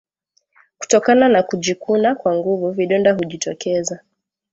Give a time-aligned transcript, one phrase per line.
[0.77, 3.99] Kutokana na kujikuna kwa nguvu vidonda hujitokeza